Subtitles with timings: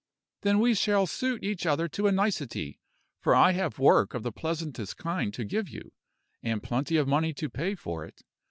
[0.41, 2.79] "Then we shall suit each other to a nicety;
[3.19, 5.93] for I have work of the pleasantest kind to give you,
[6.41, 8.23] and plenty of money to pay for it.